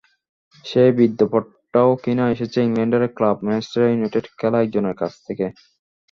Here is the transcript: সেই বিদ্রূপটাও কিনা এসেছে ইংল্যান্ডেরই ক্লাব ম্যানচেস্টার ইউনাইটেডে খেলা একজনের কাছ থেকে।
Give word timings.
সেই 0.65 0.91
বিদ্রূপটাও 0.97 1.91
কিনা 2.03 2.25
এসেছে 2.33 2.57
ইংল্যান্ডেরই 2.61 3.09
ক্লাব 3.17 3.37
ম্যানচেস্টার 3.45 3.83
ইউনাইটেডে 3.85 4.29
খেলা 4.39 4.57
একজনের 4.61 4.95
কাছ 5.01 5.13
থেকে। 5.27 5.45